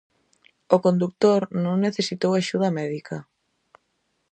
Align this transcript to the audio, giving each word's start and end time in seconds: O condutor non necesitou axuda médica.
O 0.75 0.77
condutor 0.85 1.41
non 1.63 1.83
necesitou 1.85 2.31
axuda 2.33 2.69
médica. 2.79 3.17